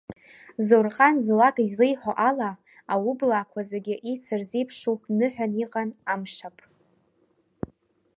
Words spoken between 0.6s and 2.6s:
Заурҟан Золак излеиҳәо ала,